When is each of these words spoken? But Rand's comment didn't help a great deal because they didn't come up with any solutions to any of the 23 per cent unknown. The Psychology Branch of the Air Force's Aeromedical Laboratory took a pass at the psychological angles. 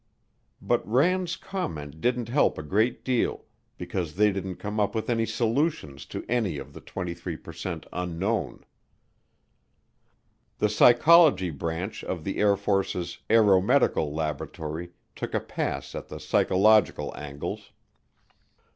But 0.63 0.81
Rand's 0.87 1.35
comment 1.35 2.01
didn't 2.01 2.27
help 2.27 2.57
a 2.57 2.63
great 2.63 3.05
deal 3.05 3.45
because 3.77 4.15
they 4.15 4.31
didn't 4.31 4.55
come 4.55 4.79
up 4.79 4.95
with 4.95 5.11
any 5.11 5.27
solutions 5.27 6.07
to 6.07 6.25
any 6.27 6.57
of 6.57 6.73
the 6.73 6.81
23 6.81 7.37
per 7.37 7.53
cent 7.53 7.85
unknown. 7.93 8.65
The 10.57 10.69
Psychology 10.69 11.51
Branch 11.51 12.03
of 12.03 12.23
the 12.23 12.39
Air 12.39 12.55
Force's 12.57 13.19
Aeromedical 13.29 14.11
Laboratory 14.11 14.89
took 15.15 15.35
a 15.35 15.39
pass 15.39 15.93
at 15.93 16.07
the 16.07 16.19
psychological 16.19 17.15
angles. 17.15 17.69